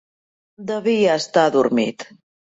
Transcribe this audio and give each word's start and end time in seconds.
Devia 0.71 1.19
estar 1.21 1.45
adormit. 1.51 2.09